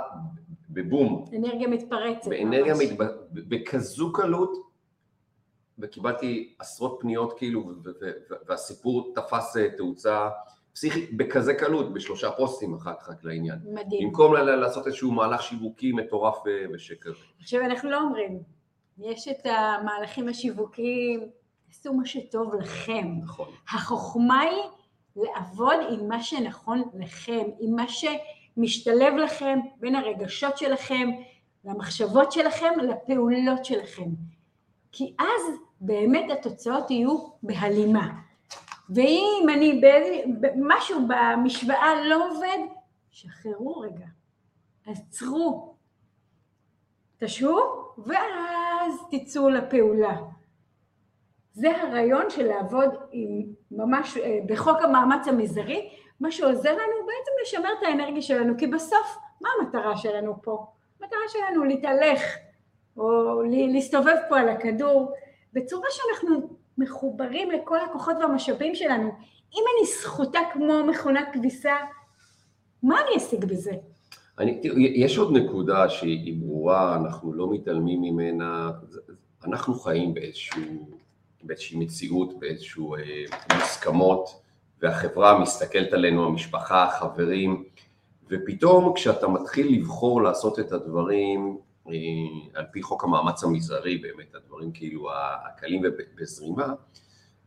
בבום. 0.70 1.24
אנרגיה 1.36 1.68
מתפרצת. 1.68 2.28
באנרגיה 2.28 2.74
מתפ... 2.74 3.04
בכזו 3.32 4.12
קלות, 4.12 4.72
וקיבלתי 5.78 6.54
עשרות 6.58 6.98
פניות 7.00 7.38
כאילו, 7.38 7.72
והסיפור 8.48 9.12
תפס 9.14 9.56
אה, 9.56 9.68
תאוצה 9.76 10.28
פסיכית 10.72 11.16
בכזה 11.16 11.54
קלות, 11.54 11.92
בשלושה 11.92 12.30
פוסטים 12.30 12.74
אחר 12.74 12.94
כך 13.00 13.14
לעניין. 13.22 13.58
מדהים. 13.64 14.08
במקום 14.08 14.34
לעשות 14.34 14.86
איזשהו 14.86 15.12
מהלך 15.12 15.42
שיווקי 15.42 15.92
מטורף 15.92 16.46
אה, 16.46 16.64
ושכזה. 16.72 17.14
עכשיו 17.40 17.60
אנחנו 17.60 17.90
לא 17.90 18.00
אומרים, 18.00 18.38
יש 18.98 19.28
את 19.28 19.46
המהלכים 19.46 20.28
השיווקיים, 20.28 21.20
תעשו 21.72 21.94
מה 21.94 22.06
שטוב 22.06 22.54
לכם. 22.54 23.14
נכון. 23.22 23.48
החוכמה 23.68 24.40
היא 24.40 24.62
לעבוד 25.16 25.76
עם 25.90 26.08
מה 26.08 26.22
שנכון 26.22 26.82
לכם, 26.94 27.42
עם 27.60 27.76
מה 27.76 27.84
שמשתלב 27.88 29.14
לכם 29.14 29.58
בין 29.80 29.94
הרגשות 29.94 30.58
שלכם, 30.58 31.10
למחשבות 31.64 32.32
שלכם, 32.32 32.72
לפעולות 32.82 33.64
שלכם. 33.64 34.08
כי 34.92 35.14
אז 35.18 35.56
באמת 35.80 36.30
התוצאות 36.30 36.90
יהיו 36.90 37.18
בהלימה. 37.42 38.08
ואם 38.90 39.46
אני 39.54 39.80
משהו 40.56 41.00
במשוואה 41.08 42.04
לא 42.04 42.30
עובד, 42.30 42.58
שחררו 43.10 43.80
רגע, 43.80 44.06
עצרו, 44.86 45.74
תשבו 47.18 47.58
ואז 47.98 48.92
תצאו 49.10 49.48
לפעולה. 49.48 50.16
זה 51.52 51.76
הרעיון 51.76 52.30
של 52.30 52.46
לעבוד 52.46 52.88
עם 53.12 53.42
ממש, 53.70 54.16
אה, 54.16 54.38
בחוק 54.46 54.78
המאמץ 54.82 55.28
המזערי, 55.28 55.88
מה 56.20 56.30
שעוזר 56.30 56.72
לנו 56.72 57.06
בעצם 57.06 57.32
לשמר 57.42 57.68
את 57.78 57.86
האנרגיה 57.86 58.22
שלנו, 58.22 58.54
כי 58.58 58.66
בסוף, 58.66 59.16
מה 59.40 59.48
המטרה 59.60 59.96
שלנו 59.96 60.42
פה? 60.42 60.66
המטרה 61.00 61.18
שלנו 61.28 61.64
להתהלך, 61.64 62.22
או 62.96 63.42
להסתובב 63.42 64.16
פה 64.28 64.40
על 64.40 64.48
הכדור, 64.48 65.12
בצורה 65.52 65.86
שאנחנו 65.90 66.56
מחוברים 66.78 67.50
לכל 67.50 67.80
הכוחות 67.80 68.16
והמשאבים 68.20 68.74
שלנו. 68.74 69.08
אם 69.54 69.62
אני 69.76 69.86
סחוטה 69.86 70.40
כמו 70.52 70.84
מכונת 70.84 71.28
כביסה, 71.32 71.76
מה 72.82 73.00
אני 73.00 73.16
אשיג 73.16 73.44
בזה? 73.44 73.72
אני, 74.38 74.60
יש 74.94 75.18
עוד 75.18 75.36
נקודה 75.36 75.88
שהיא 75.88 76.40
ברורה, 76.40 76.96
אנחנו 76.96 77.32
לא 77.32 77.50
מתעלמים 77.50 78.02
ממנה, 78.02 78.70
אנחנו 79.44 79.74
חיים 79.74 80.14
באיזשהו 80.14 80.88
באיזושהי 81.42 81.78
מציאות, 81.78 82.40
באיזשהו 82.40 82.94
אה, 82.94 83.00
מוסכמות, 83.60 84.42
והחברה 84.82 85.38
מסתכלת 85.38 85.92
עלינו, 85.92 86.26
המשפחה, 86.26 86.84
החברים, 86.84 87.64
ופתאום 88.30 88.92
כשאתה 88.94 89.28
מתחיל 89.28 89.78
לבחור 89.78 90.22
לעשות 90.22 90.58
את 90.58 90.72
הדברים 90.72 91.58
אה, 91.88 91.92
על 92.54 92.64
פי 92.72 92.82
חוק 92.82 93.04
המאמץ 93.04 93.44
המזערי, 93.44 93.98
באמת, 93.98 94.34
הדברים 94.34 94.72
כאילו 94.72 95.08
הקלים 95.14 95.82
ובזרימה, 95.84 96.74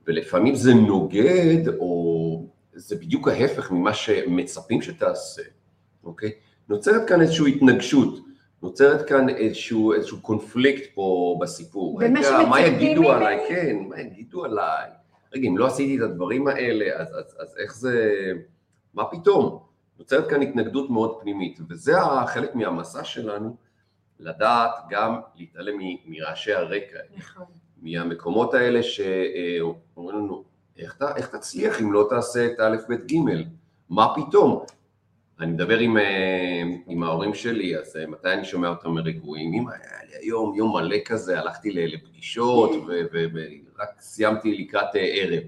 ולפעמים 0.07 0.55
זה 0.55 0.73
נוגד, 0.73 1.67
או 1.79 2.47
זה 2.73 2.95
בדיוק 2.95 3.27
ההפך 3.27 3.71
ממה 3.71 3.93
שמצפים 3.93 4.81
שתעשה, 4.81 5.41
אוקיי? 6.03 6.31
נוצרת 6.69 7.07
כאן 7.07 7.21
איזושהי 7.21 7.55
התנגשות. 7.55 8.25
נוצרת 8.61 9.09
כאן 9.09 9.29
איזשהו, 9.29 9.93
איזשהו 9.93 10.21
קונפליקט 10.21 10.93
פה 10.93 11.37
בסיפור. 11.41 12.03
רגע, 12.03 12.19
מה 12.49 12.61
יגידו 12.61 13.11
עליי? 13.11 13.45
כן, 13.49 13.77
מה 13.89 14.01
יגידו 14.01 14.45
עליי? 14.45 14.89
רגע, 15.33 15.47
אם 15.47 15.57
לא 15.57 15.67
עשיתי 15.67 15.97
את 15.97 16.01
הדברים 16.01 16.47
האלה, 16.47 17.01
אז, 17.01 17.07
אז, 17.07 17.37
אז 17.39 17.57
איך 17.63 17.75
זה... 17.75 18.11
מה 18.93 19.05
פתאום? 19.05 19.59
נוצרת 19.99 20.29
כאן 20.29 20.41
התנגדות 20.41 20.89
מאוד 20.89 21.17
פנימית, 21.21 21.59
וזה 21.69 21.93
חלק 22.27 22.55
מהמסע 22.55 23.03
שלנו, 23.03 23.55
לדעת 24.19 24.71
גם 24.89 25.19
להתעלם 25.35 25.73
מרעשי 26.05 26.53
הרקע, 26.53 26.97
נכון. 27.17 27.45
מהמקומות 27.81 28.53
האלה 28.53 28.83
שאומרים 28.83 30.17
לנו, 30.17 30.43
איך, 30.77 30.97
איך 31.15 31.35
תצליח 31.35 31.81
אם 31.81 31.93
לא 31.93 32.07
תעשה 32.09 32.45
את 32.45 32.59
א', 32.59 32.77
ב', 32.89 32.93
ג', 32.93 33.15
מה 33.89 34.13
פתאום? 34.15 34.63
אני 35.39 35.51
מדבר 35.51 35.79
עם, 35.79 35.97
אה, 35.97 36.63
עם 36.87 37.03
ההורים 37.03 37.33
שלי, 37.33 37.77
אז 37.77 37.97
אה, 37.97 38.07
מתי 38.07 38.33
אני 38.33 38.45
שומע 38.45 38.69
אותם 38.69 38.97
רגועים? 38.97 39.53
אם 39.53 39.67
היה 39.67 39.99
לי 40.09 40.15
היום 40.25 40.55
יום 40.55 40.75
מלא 40.75 40.97
כזה, 41.05 41.39
הלכתי 41.39 41.71
לפגישות 41.71 42.71
ורק 42.87 43.89
סיימתי 43.99 44.57
לקראת 44.57 44.95
אה, 44.95 45.01
ערב. 45.01 45.43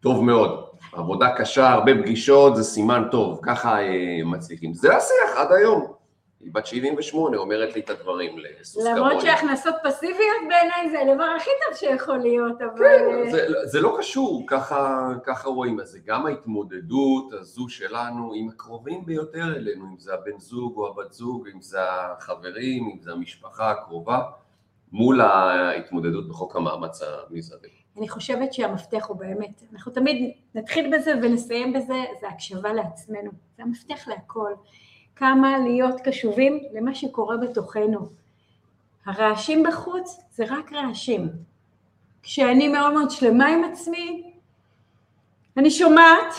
טוב 0.00 0.24
מאוד, 0.24 0.64
עבודה 0.92 1.34
קשה, 1.36 1.68
הרבה 1.68 1.92
פגישות, 2.02 2.56
זה 2.56 2.62
סימן 2.62 3.02
טוב, 3.10 3.40
ככה 3.42 3.78
מצליחים. 4.24 4.74
זה 4.74 4.96
השיח 4.96 5.36
עד 5.36 5.52
היום. 5.52 5.92
היא 6.40 6.50
בת 6.52 6.66
78, 6.66 7.36
אומרת 7.36 7.74
לי 7.74 7.80
את 7.80 7.90
הדברים 7.90 8.38
לסוס 8.38 8.84
כמוני. 8.84 9.00
למרות 9.00 9.20
שהכנסות 9.20 9.74
פסיביות 9.84 10.42
בעיניי 10.48 10.90
זה 10.90 11.00
הדבר 11.00 11.24
הכי 11.36 11.50
טוב 11.66 11.76
שיכול 11.76 12.18
להיות, 12.18 12.62
אבל... 12.62 12.78
כן, 12.78 13.30
זה, 13.30 13.46
זה 13.64 13.80
לא 13.80 13.96
קשור, 13.98 14.44
ככה, 14.46 15.08
ככה 15.24 15.48
רואים. 15.48 15.80
אז 15.80 15.88
זה 15.88 15.98
גם 16.06 16.26
ההתמודדות 16.26 17.32
הזו 17.32 17.68
שלנו 17.68 18.32
עם 18.34 18.48
הקרובים 18.48 19.06
ביותר 19.06 19.56
אלינו, 19.56 19.84
אם 19.84 19.98
זה 19.98 20.14
הבן 20.14 20.38
זוג 20.38 20.76
או 20.76 20.88
הבת 20.88 21.12
זוג, 21.12 21.48
אם 21.54 21.60
זה 21.60 21.78
החברים, 21.82 22.90
אם 22.94 22.98
זה 23.00 23.12
המשפחה 23.12 23.70
הקרובה, 23.70 24.22
מול 24.92 25.20
ההתמודדות 25.20 26.28
בחוק 26.28 26.56
המאמץ 26.56 27.02
המזערי. 27.02 27.68
אני 27.98 28.08
חושבת 28.08 28.52
שהמפתח 28.52 29.04
הוא 29.08 29.16
באמת, 29.16 29.62
אנחנו 29.72 29.92
תמיד 29.92 30.32
נתחיל 30.54 30.96
בזה 30.96 31.12
ונסיים 31.22 31.72
בזה, 31.72 32.04
זה 32.20 32.28
הקשבה 32.28 32.72
לעצמנו, 32.72 33.30
זה 33.56 33.62
המפתח 33.62 34.08
להכל. 34.08 34.52
כמה 35.16 35.58
להיות 35.58 36.00
קשובים 36.00 36.60
למה 36.72 36.94
שקורה 36.94 37.36
בתוכנו. 37.36 38.08
הרעשים 39.06 39.62
בחוץ 39.62 40.20
זה 40.30 40.44
רק 40.48 40.72
רעשים. 40.72 41.28
כשאני 42.22 42.68
מאוד 42.68 42.92
מאוד 42.92 43.10
שלמה 43.10 43.46
עם 43.46 43.64
עצמי, 43.64 44.32
אני 45.56 45.70
שומעת, 45.70 46.34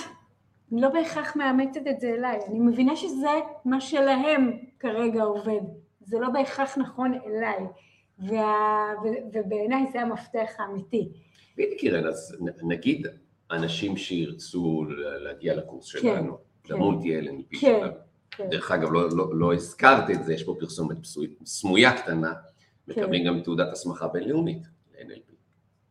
אני 0.72 0.82
לא 0.82 0.90
בהכרח 0.90 1.36
מאמצת 1.36 1.88
את 1.90 2.00
זה 2.00 2.08
אליי, 2.08 2.40
אני 2.48 2.60
מבינה 2.60 2.96
שזה 2.96 3.30
מה 3.66 3.82
שלהם 3.82 4.58
כרגע 4.80 5.24
עובד, 5.24 5.62
זה 6.02 6.20
לא 6.20 6.30
בהכרח 6.30 6.78
נכון 6.78 7.14
אליי, 7.26 7.66
וה... 8.20 8.94
ו... 9.04 9.08
ובעיניי 9.34 9.86
זה 9.94 10.02
המפתח 10.02 10.50
האמיתי. 10.60 11.10
והנה 11.58 11.76
קירן, 11.78 12.08
אז 12.08 12.38
נגיד 12.64 13.08
אנשים 13.52 13.98
שירצו 13.98 14.86
להגיע 15.24 15.56
לקורס 15.56 15.92
כן. 15.92 16.00
שלנו, 16.00 16.38
כן. 16.64 16.74
המולטי 16.74 17.20
LNP 17.20 17.50
כן, 17.52 17.58
שלנו. 17.58 18.07
כן. 18.38 18.50
דרך 18.50 18.72
אגב, 18.72 18.92
לא, 18.92 19.10
לא, 19.10 19.36
לא 19.36 19.54
הזכרת 19.54 20.10
את 20.10 20.24
זה, 20.26 20.34
יש 20.34 20.44
פה 20.44 20.56
פרסומת 20.60 20.98
סמויה 21.46 22.02
קטנה, 22.02 22.34
כן. 22.34 23.02
מקבלים 23.02 23.28
גם 23.28 23.42
תעודת 23.42 23.72
הסמכה 23.72 24.08
בינלאומית 24.08 24.64
ל-NLP. 24.92 25.34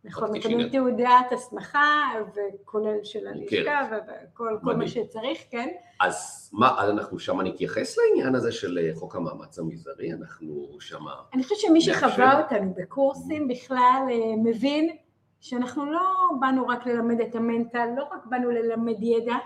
נכון, 0.04 0.36
מקבלים 0.36 0.68
90,000. 0.68 0.72
תעודת 0.72 1.32
הסמכה, 1.32 2.02
וכולל 2.34 2.98
של 3.02 3.26
הלשכה, 3.26 3.42
מוכרת. 3.42 4.02
וכל 4.32 4.58
כל 4.64 4.76
מה. 4.76 4.88
שצריך, 4.88 5.38
כן? 5.50 5.68
אז 6.00 6.50
מה, 6.52 6.74
אז 6.78 6.90
אנחנו 6.90 7.18
שם 7.18 7.40
נתייחס 7.40 7.98
לעניין 7.98 8.34
הזה 8.34 8.52
של 8.52 8.78
אה, 8.78 8.90
חוק 8.94 9.16
המאמץ 9.16 9.58
המזערי, 9.58 10.12
אנחנו 10.12 10.76
שם... 10.80 11.04
אני 11.34 11.42
חושבת 11.42 11.58
שמי 11.58 11.78
מאפשר. 11.78 12.08
שחווה 12.08 12.42
אותנו 12.42 12.74
בקורסים 12.76 13.48
בכלל 13.48 14.02
אה, 14.10 14.36
מבין 14.44 14.96
שאנחנו 15.40 15.92
לא 15.92 16.00
באנו 16.40 16.66
רק 16.66 16.86
ללמד 16.86 17.20
את 17.20 17.34
המנטל, 17.34 17.88
לא 17.96 18.04
רק 18.12 18.26
באנו 18.26 18.50
ללמד 18.50 19.02
ידע, 19.02 19.36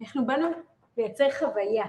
אנחנו 0.00 0.26
באנו 0.26 0.46
לייצר 0.96 1.28
חוויה. 1.38 1.84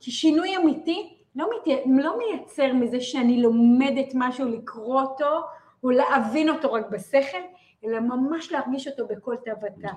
כי 0.00 0.10
שינוי 0.10 0.56
אמיתי 0.56 1.18
לא, 1.36 1.46
מת... 1.46 1.74
לא 1.86 2.18
מייצר 2.18 2.72
מזה 2.72 3.00
שאני 3.00 3.42
לומדת 3.42 4.12
משהו, 4.14 4.48
לקרוא 4.48 5.00
אותו, 5.00 5.40
או 5.84 5.90
להבין 5.90 6.48
אותו 6.48 6.72
רק 6.72 6.90
בשכל, 6.90 7.38
אלא 7.84 8.00
ממש 8.00 8.52
להרגיש 8.52 8.88
אותו 8.88 9.06
בכל 9.06 9.36
תאוותה. 9.44 9.90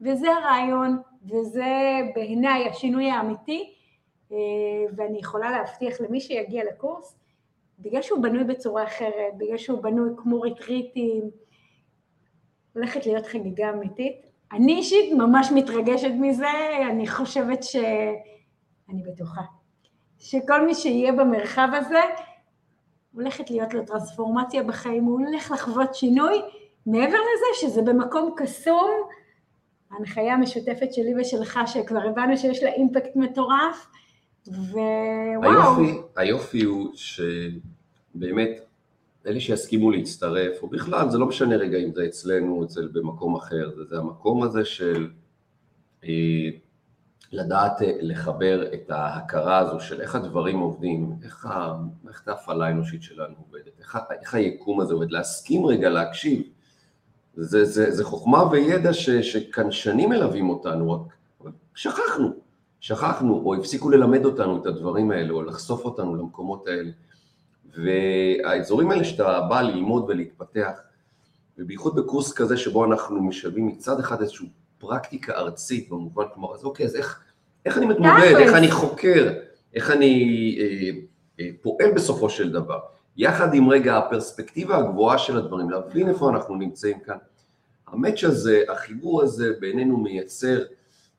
וזה 0.00 0.32
הרעיון, 0.32 0.98
וזה 1.24 1.64
בעיניי 2.14 2.68
השינוי 2.68 3.10
האמיתי, 3.10 3.74
אה, 4.32 4.36
ואני 4.96 5.18
יכולה 5.18 5.50
להבטיח 5.50 6.00
למי 6.00 6.20
שיגיע 6.20 6.64
לקורס, 6.64 7.16
בגלל 7.78 8.02
שהוא 8.02 8.22
בנוי 8.22 8.44
בצורה 8.44 8.84
אחרת, 8.84 9.36
בגלל 9.36 9.58
שהוא 9.58 9.82
בנוי 9.82 10.10
כמו 10.16 10.40
ריטריטים, 10.40 11.30
הולכת 12.74 13.06
להיות 13.06 13.26
חגיגה 13.26 13.70
אמיתית. 13.70 14.16
אני 14.52 14.74
אישית 14.74 15.12
ממש 15.12 15.52
מתרגשת 15.54 16.10
מזה, 16.20 16.46
אני 16.90 17.06
חושבת 17.06 17.62
ש... 17.62 17.76
אני 18.88 19.02
בטוחה. 19.02 19.42
שכל 20.18 20.66
מי 20.66 20.74
שיהיה 20.74 21.12
במרחב 21.12 21.68
הזה, 21.72 22.00
הולכת 23.12 23.50
להיות 23.50 23.74
לו 23.74 23.84
טרנספורמציה 23.84 24.62
בחיים, 24.62 25.04
הוא 25.04 25.20
הולך 25.20 25.50
לחוות 25.50 25.94
שינוי, 25.94 26.42
מעבר 26.86 27.18
לזה 27.18 27.46
שזה 27.60 27.82
במקום 27.82 28.34
קסום, 28.36 28.90
ההנחיה 29.90 30.34
המשותפת 30.34 30.92
שלי 30.92 31.20
ושלך, 31.20 31.60
שכבר 31.66 32.00
הבנו 32.08 32.36
שיש 32.36 32.62
לה 32.62 32.72
אימפקט 32.72 33.16
מטורף, 33.16 33.86
ווואו. 34.46 35.42
היופי, 35.42 35.98
היופי 36.16 36.62
הוא 36.62 36.92
שבאמת, 36.94 38.50
אלה 39.26 39.40
שיסכימו 39.40 39.90
להצטרף, 39.90 40.62
או 40.62 40.68
בכלל, 40.68 41.10
זה 41.10 41.18
לא 41.18 41.26
משנה 41.26 41.56
רגע 41.56 41.78
אם 41.78 41.92
זה 41.92 42.06
אצלנו, 42.06 42.64
אצל 42.64 42.88
במקום 42.92 43.34
אחר, 43.36 43.70
זה, 43.76 43.84
זה 43.84 43.98
המקום 43.98 44.42
הזה 44.42 44.64
של 44.64 45.08
אה, 46.04 46.48
לדעת 47.32 47.82
אה, 47.82 47.92
לחבר 48.00 48.72
את 48.74 48.90
ההכרה 48.90 49.58
הזו 49.58 49.80
של 49.80 50.00
איך 50.00 50.14
הדברים 50.14 50.58
עובדים, 50.58 51.12
איך 51.24 51.48
מערכת 52.02 52.28
ההפעלה 52.28 52.66
האנושית 52.66 53.02
שלנו 53.02 53.34
עובדת, 53.46 53.78
איך, 53.78 53.98
איך 54.20 54.34
היקום 54.34 54.80
הזה 54.80 54.94
עובד, 54.94 55.10
להסכים 55.10 55.66
רגע 55.66 55.88
להקשיב. 55.88 56.42
זה, 57.36 57.64
זה, 57.64 57.90
זה 57.90 58.04
חוכמה 58.04 58.50
וידע 58.50 58.92
ש, 58.92 59.10
שכאן 59.10 59.70
שנים 59.70 60.08
מלווים 60.08 60.50
אותנו, 60.50 60.92
רק 60.92 61.52
שכחנו, 61.74 62.32
שכחנו, 62.80 63.42
או 63.44 63.54
הפסיקו 63.54 63.90
ללמד 63.90 64.24
אותנו 64.24 64.62
את 64.62 64.66
הדברים 64.66 65.10
האלה, 65.10 65.32
או 65.32 65.42
לחשוף 65.42 65.84
אותנו 65.84 66.16
למקומות 66.16 66.68
האלה. 66.68 66.90
והאזורים 67.76 68.90
האלה 68.90 69.04
שאתה 69.04 69.40
בא 69.40 69.60
ללמוד 69.60 70.04
ולהתפתח, 70.08 70.80
ובייחוד 71.58 71.96
בקורס 71.96 72.32
כזה 72.32 72.56
שבו 72.56 72.84
אנחנו 72.84 73.22
משלבים 73.22 73.66
מצד 73.66 74.00
אחד 74.00 74.20
איזושהי 74.20 74.48
פרקטיקה 74.78 75.32
ארצית 75.32 75.88
במובן, 75.88 76.24
כלומר, 76.34 76.54
אז 76.54 76.64
אוקיי, 76.64 76.86
אז 76.86 76.96
איך, 76.96 77.24
איך 77.66 77.78
אני 77.78 77.86
מתמודד. 77.86 78.34
איך 78.38 78.54
אני 78.54 78.70
חוקר, 78.70 79.32
איך 79.74 79.90
אני 79.90 80.56
אה, 80.60 80.90
אה, 81.40 81.50
פועל 81.62 81.92
בסופו 81.94 82.30
של 82.30 82.52
דבר, 82.52 82.78
יחד 83.16 83.54
עם 83.54 83.68
רגע 83.68 83.98
הפרספקטיבה 83.98 84.76
הגבוהה 84.76 85.18
של 85.18 85.38
הדברים, 85.38 85.70
להבין 85.70 86.08
איפה 86.08 86.30
אנחנו 86.30 86.56
נמצאים 86.56 87.00
כאן. 87.00 87.16
המאץ' 87.88 88.24
הזה, 88.24 88.62
החיבור 88.68 89.22
הזה 89.22 89.52
בינינו 89.60 89.96
מייצר, 89.96 90.62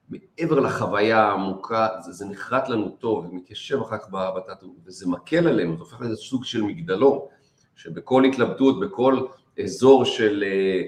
מעבר 0.10 0.60
לחוויה 0.60 1.24
העמוקה, 1.24 1.88
זה, 2.06 2.12
זה 2.12 2.26
נחרט 2.26 2.70
לנו 2.70 2.89
טוב 2.89 3.26
ומתיישב 3.26 3.82
אחר 3.82 3.98
כך 3.98 4.08
בתת, 4.12 4.63
וזה 4.86 5.08
מקל 5.08 5.48
עלינו, 5.48 5.78
זה 5.78 5.84
הופך 5.84 6.02
לאיזה 6.02 6.15
סוג 6.15 6.46
של 6.46 6.62
מגדלור, 6.62 7.30
שבכל 7.76 8.24
התלבטות, 8.24 8.80
בכל 8.80 9.20
אזור 9.63 10.06
של 10.06 10.44
אה, 10.48 10.82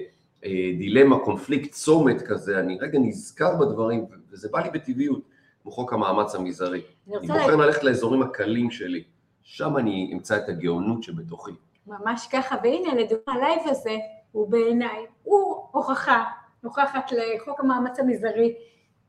דילמה, 0.78 1.18
קונפליקט, 1.18 1.72
צומת 1.72 2.22
כזה, 2.22 2.60
אני 2.60 2.78
רגע 2.80 2.98
נזכר 2.98 3.56
בדברים, 3.56 4.06
וזה 4.30 4.48
בא 4.52 4.60
לי 4.60 4.70
בטבעיות, 4.70 5.20
כמו 5.62 5.72
חוק 5.72 5.92
המאמץ 5.92 6.34
המזערי. 6.34 6.80
אני 7.08 7.26
בוחר 7.26 7.36
להגיד, 7.36 7.58
ללכת 7.58 7.84
לאזורים 7.84 8.22
הקלים 8.22 8.70
שלי, 8.70 9.02
שם 9.42 9.76
אני 9.76 10.10
אמצא 10.12 10.36
את 10.36 10.48
הגאונות 10.48 11.02
שבתוכי. 11.02 11.52
ממש 11.86 12.28
ככה, 12.32 12.56
והנה 12.62 12.94
לדוגמה 12.94 13.34
הלייב 13.34 13.60
הזה 13.64 13.96
הוא 14.32 14.48
בעיניי, 14.50 15.06
הוא 15.22 15.56
הוכחה, 15.70 16.24
הוכחת 16.62 17.12
לחוק 17.12 17.60
המאמץ 17.60 17.98
המזערי, 18.00 18.54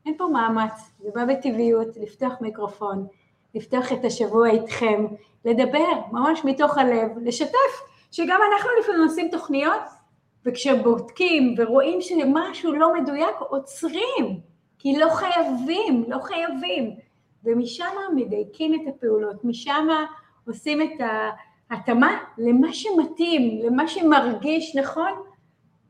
אין 0.06 0.14
פה 0.18 0.28
מאמץ, 0.32 0.72
זה 0.98 1.08
בא 1.14 1.24
בטבעיות, 1.24 1.88
לפתוח 1.96 2.32
מיקרופון, 2.40 3.06
לפתוח 3.54 3.92
את 3.92 4.04
השבוע 4.04 4.50
איתכם, 4.50 5.06
לדבר 5.44 5.92
ממש 6.12 6.44
מתוך 6.44 6.78
הלב, 6.78 7.08
לשתף, 7.22 7.82
שגם 8.10 8.40
אנחנו 8.52 8.70
לפעמים 8.80 9.02
עושים 9.02 9.28
תוכניות, 9.30 9.82
וכשבודקים 10.46 11.54
ורואים 11.58 12.00
שמשהו 12.00 12.72
לא 12.72 12.94
מדויק, 12.94 13.36
עוצרים, 13.38 14.40
כי 14.78 14.98
לא 14.98 15.08
חייבים, 15.08 16.04
לא 16.08 16.18
חייבים, 16.18 16.96
ומשם 17.44 17.84
מדייקים 18.16 18.74
את 18.74 18.94
הפעולות, 18.94 19.44
משם 19.44 19.88
עושים 20.46 20.82
את 20.82 21.06
ההתאמה 21.70 22.18
למה 22.38 22.72
שמתאים, 22.72 23.66
למה 23.66 23.88
שמרגיש 23.88 24.76
נכון, 24.76 25.12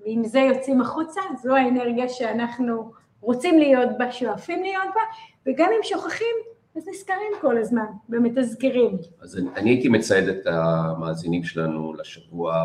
ועם 0.00 0.24
זה 0.24 0.38
יוצאים 0.38 0.80
החוצה, 0.80 1.20
זו 1.42 1.56
האנרגיה 1.56 2.08
שאנחנו 2.08 2.92
רוצים 3.20 3.58
להיות 3.58 3.88
בה, 3.98 4.12
שואפים 4.12 4.62
להיות 4.62 4.88
בה, 4.94 5.00
וגם 5.46 5.68
אם 5.76 5.82
שוכחים, 5.82 6.36
אז 6.76 6.88
נזכרים 6.88 7.32
כל 7.40 7.58
הזמן, 7.58 7.86
ומתזכרים. 8.08 8.96
אז 9.20 9.38
אני, 9.38 9.48
אני 9.56 9.70
הייתי 9.70 9.88
מצייד 9.88 10.28
את 10.28 10.46
המאזינים 10.46 11.44
שלנו 11.44 11.94
לשבוע 11.94 12.64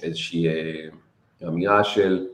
באיזושהי 0.00 0.48
אה, 0.48 0.88
אמירה 1.48 1.84
של 1.84 2.26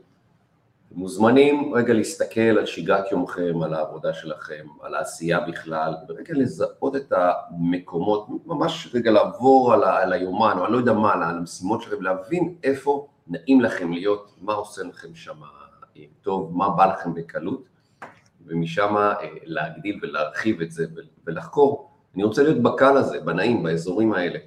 מוזמנים 0.91 1.73
רגע 1.73 1.93
להסתכל 1.93 2.41
על 2.41 2.65
שגרת 2.65 3.11
יומכם, 3.11 3.61
על 3.63 3.73
העבודה 3.73 4.13
שלכם, 4.13 4.65
על 4.81 4.95
העשייה 4.95 5.39
בכלל, 5.39 5.93
ורגע 6.09 6.33
לזהות 6.33 6.95
את 6.95 7.13
המקומות, 7.15 8.27
ממש 8.45 8.89
רגע 8.93 9.11
לעבור 9.11 9.73
על, 9.73 9.83
ה, 9.83 10.01
על 10.01 10.13
היומן, 10.13 10.55
או 10.57 10.65
אני 10.65 10.73
לא 10.73 10.77
יודע 10.77 10.93
מה, 10.93 11.13
על 11.13 11.23
המשימות 11.23 11.81
שלכם, 11.81 12.01
להבין 12.01 12.55
איפה 12.63 13.07
נעים 13.27 13.61
לכם 13.61 13.91
להיות, 13.91 14.35
מה 14.41 14.53
עושה 14.53 14.83
לכם 14.83 15.15
שם 15.15 15.43
אה, 15.97 16.03
טוב, 16.21 16.57
מה 16.57 16.69
בא 16.69 16.85
לכם 16.85 17.13
בקלות, 17.13 17.63
ומשם 18.45 18.97
אה, 18.97 19.13
להגדיל 19.43 19.99
ולהרחיב 20.01 20.61
את 20.61 20.71
זה 20.71 20.85
ולחקור. 21.27 21.89
אני 22.15 22.23
רוצה 22.23 22.43
להיות 22.43 22.61
בקל 22.63 22.97
הזה, 22.97 23.19
בנעים, 23.19 23.63
באזורים 23.63 24.13
האלה. 24.13 24.39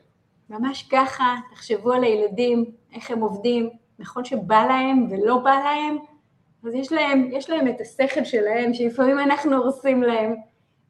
ממש 0.51 0.89
ככה, 0.91 1.37
תחשבו 1.55 1.93
על 1.93 2.05
הילדים, 2.05 2.65
איך 2.95 3.11
הם 3.11 3.21
עובדים, 3.21 3.71
נכון 3.99 4.25
שבא 4.25 4.67
להם 4.67 5.07
ולא 5.11 5.39
בא 5.39 5.51
להם, 5.65 5.99
אז 6.67 6.75
יש 6.75 6.93
להם, 6.93 7.29
יש 7.33 7.51
להם 7.51 7.69
את 7.69 7.81
השכל 7.81 8.25
שלהם, 8.25 8.75
שלפעמים 8.75 9.19
אנחנו 9.19 9.57
הורסים 9.57 10.03
להם. 10.03 10.35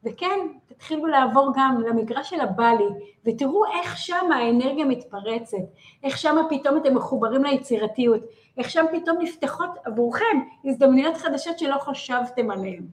וכן, 0.05 0.39
תתחילו 0.67 1.07
לעבור 1.07 1.53
גם 1.57 1.81
למגרש 1.89 2.31
של 2.31 2.41
הבלי, 2.41 2.85
ותראו 3.25 3.65
איך 3.67 3.97
שם 3.97 4.33
האנרגיה 4.33 4.85
מתפרצת, 4.85 5.57
איך 6.03 6.19
שם 6.19 6.37
פתאום 6.51 6.77
אתם 6.77 6.95
מחוברים 6.95 7.45
ליצירתיות, 7.45 8.21
איך 8.59 8.71
שם 8.71 8.85
פתאום 8.93 9.17
נפתחות 9.21 9.71
עבורכם 9.85 10.41
הזדמנויות 10.65 11.17
חדשות 11.17 11.59
שלא 11.59 11.77
חשבתם 11.79 12.51
עליהן. 12.51 12.87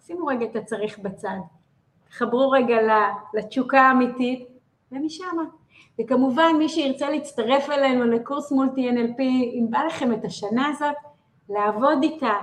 שימו 0.00 0.26
רגע 0.26 0.44
את 0.44 0.56
הצריך 0.56 0.98
בצד, 0.98 1.36
תחברו 2.08 2.50
רגע 2.50 2.76
לתשוקה 3.34 3.80
האמיתית, 3.80 4.48
ומשם. 4.92 5.36
וכמובן, 6.00 6.52
מי 6.58 6.68
שירצה 6.68 7.10
להצטרף 7.10 7.70
אלינו 7.70 8.04
לקורס 8.04 8.52
מולטי 8.52 8.90
NLP, 8.90 9.20
אם 9.20 9.66
בא 9.70 9.78
לכם 9.86 10.12
את 10.12 10.24
השנה 10.24 10.68
הזאת, 10.68 10.94
לעבוד 11.48 11.98
איתה. 12.02 12.34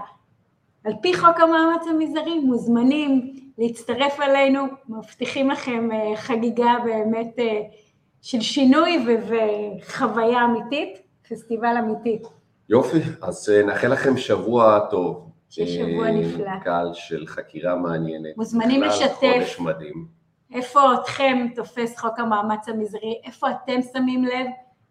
על 0.85 0.93
פי 1.01 1.13
חוק 1.17 1.39
המאמץ 1.39 1.87
המזערי, 1.89 2.39
מוזמנים 2.39 3.33
להצטרף 3.57 4.19
אלינו, 4.21 4.63
מבטיחים 4.89 5.49
לכם 5.49 5.89
חגיגה 6.15 6.75
באמת 6.83 7.35
של 8.21 8.41
שינוי 8.41 9.05
וחוויה 9.27 10.45
אמיתית, 10.45 10.97
פסטיבל 11.29 11.75
אמיתי. 11.79 12.19
יופי, 12.69 12.97
אז 13.21 13.49
נאחל 13.65 13.87
לכם 13.87 14.17
שבוע 14.17 14.79
טוב. 14.79 15.29
שבוע 15.49 16.11
נפלא. 16.11 16.59
קהל 16.63 16.89
של 16.93 17.27
חקירה 17.27 17.75
מעניינת. 17.75 18.37
מוזמנים 18.37 18.83
לשתף. 18.83 19.33
חודש 19.33 19.59
מדהים. 19.59 20.22
איפה 20.51 20.93
אתכם 20.93 21.47
תופס 21.55 21.99
חוק 21.99 22.19
המאמץ 22.19 22.69
המזערי, 22.69 23.21
איפה 23.23 23.47
אתם 23.51 23.81
שמים 23.93 24.25
לב? 24.25 24.47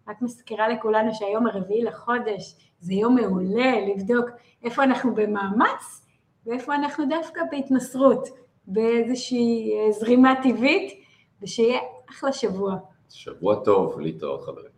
רק 0.08 0.22
מזכירה 0.22 0.68
לכולנו 0.68 1.14
שהיום 1.14 1.46
הרביעי 1.46 1.84
לחודש, 1.84 2.70
זה 2.80 2.94
יום 2.94 3.14
מעולה 3.14 3.86
לבדוק 3.86 4.26
איפה 4.62 4.84
אנחנו 4.84 5.14
במאמץ 5.14 6.06
ואיפה 6.46 6.74
אנחנו 6.74 7.04
דווקא 7.08 7.40
בהתמסרות, 7.50 8.28
באיזושהי 8.66 9.72
זרימה 9.90 10.34
טבעית, 10.42 11.04
ושיהיה 11.42 11.78
אחלה 12.10 12.32
שבוע. 12.32 12.76
שבוע 13.08 13.64
טוב, 13.64 14.00
להתראות 14.00 14.42
חברים. 14.42 14.71